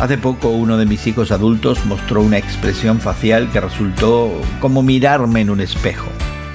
[0.00, 5.42] Hace poco uno de mis hijos adultos mostró una expresión facial que resultó como mirarme
[5.42, 6.08] en un espejo.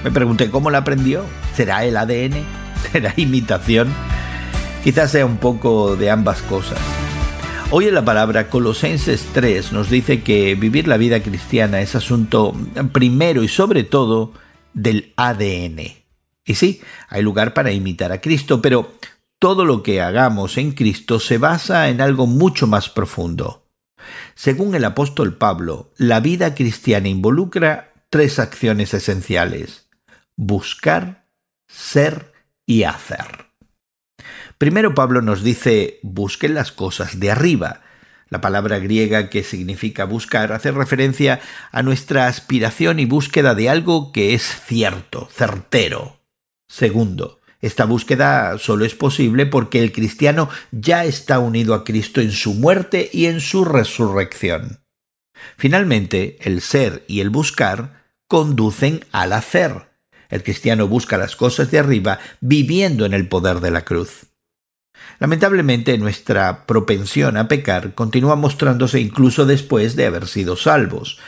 [0.03, 1.23] Me pregunté cómo la aprendió.
[1.53, 2.43] ¿Será el ADN?
[2.91, 3.93] ¿Será imitación?
[4.83, 6.79] Quizás sea un poco de ambas cosas.
[7.69, 12.55] Hoy en la palabra Colosenses 3 nos dice que vivir la vida cristiana es asunto
[12.91, 14.33] primero y sobre todo
[14.73, 15.81] del ADN.
[16.45, 18.91] Y sí, hay lugar para imitar a Cristo, pero
[19.39, 23.67] todo lo que hagamos en Cristo se basa en algo mucho más profundo.
[24.35, 29.89] Según el apóstol Pablo, la vida cristiana involucra tres acciones esenciales.
[30.35, 31.27] Buscar,
[31.67, 32.33] ser
[32.65, 33.51] y hacer.
[34.57, 37.81] Primero Pablo nos dice, busquen las cosas de arriba.
[38.29, 44.11] La palabra griega que significa buscar hace referencia a nuestra aspiración y búsqueda de algo
[44.11, 46.21] que es cierto, certero.
[46.67, 52.31] Segundo, esta búsqueda solo es posible porque el cristiano ya está unido a Cristo en
[52.31, 54.81] su muerte y en su resurrección.
[55.57, 59.89] Finalmente, el ser y el buscar conducen al hacer.
[60.29, 64.27] El cristiano busca las cosas de arriba viviendo en el poder de la cruz.
[65.19, 71.19] Lamentablemente nuestra propensión a pecar continúa mostrándose incluso después de haber sido salvos.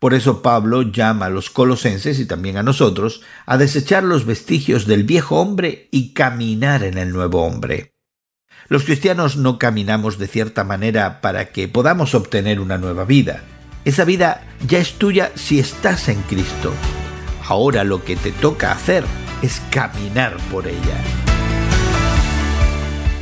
[0.00, 4.86] Por eso Pablo llama a los colosenses y también a nosotros a desechar los vestigios
[4.86, 7.94] del viejo hombre y caminar en el nuevo hombre.
[8.68, 13.42] Los cristianos no caminamos de cierta manera para que podamos obtener una nueva vida.
[13.84, 16.72] Esa vida ya es tuya si estás en Cristo.
[17.46, 19.04] Ahora lo que te toca hacer
[19.42, 21.25] es caminar por ella.